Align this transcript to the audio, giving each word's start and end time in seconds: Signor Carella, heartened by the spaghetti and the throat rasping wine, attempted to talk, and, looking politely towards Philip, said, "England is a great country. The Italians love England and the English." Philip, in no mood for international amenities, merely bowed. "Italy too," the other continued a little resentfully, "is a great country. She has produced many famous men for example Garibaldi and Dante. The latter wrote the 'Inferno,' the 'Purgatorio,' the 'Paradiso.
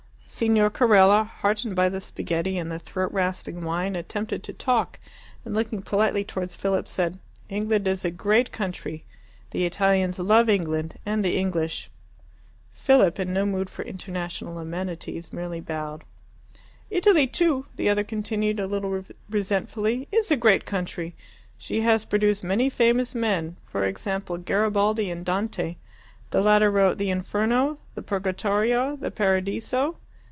Signor 0.41 0.69
Carella, 0.69 1.25
heartened 1.25 1.75
by 1.75 1.89
the 1.89 1.99
spaghetti 1.99 2.57
and 2.57 2.71
the 2.71 2.79
throat 2.79 3.11
rasping 3.11 3.65
wine, 3.65 3.97
attempted 3.97 4.43
to 4.43 4.53
talk, 4.53 4.97
and, 5.43 5.53
looking 5.53 5.81
politely 5.81 6.23
towards 6.23 6.55
Philip, 6.55 6.87
said, 6.87 7.19
"England 7.49 7.85
is 7.85 8.05
a 8.05 8.11
great 8.11 8.49
country. 8.49 9.03
The 9.49 9.65
Italians 9.65 10.19
love 10.19 10.47
England 10.47 10.95
and 11.05 11.25
the 11.25 11.37
English." 11.37 11.91
Philip, 12.71 13.19
in 13.19 13.33
no 13.33 13.45
mood 13.45 13.69
for 13.69 13.83
international 13.83 14.57
amenities, 14.57 15.33
merely 15.33 15.59
bowed. 15.59 16.05
"Italy 16.89 17.27
too," 17.27 17.65
the 17.75 17.89
other 17.89 18.05
continued 18.05 18.57
a 18.61 18.67
little 18.67 19.03
resentfully, 19.29 20.07
"is 20.13 20.31
a 20.31 20.37
great 20.37 20.65
country. 20.65 21.13
She 21.57 21.81
has 21.81 22.05
produced 22.05 22.41
many 22.41 22.69
famous 22.69 23.13
men 23.13 23.57
for 23.67 23.83
example 23.83 24.37
Garibaldi 24.37 25.11
and 25.11 25.25
Dante. 25.25 25.75
The 26.29 26.41
latter 26.41 26.71
wrote 26.71 26.97
the 26.99 27.09
'Inferno,' 27.09 27.79
the 27.95 28.01
'Purgatorio,' 28.01 28.95
the 28.95 29.11
'Paradiso. 29.11 29.97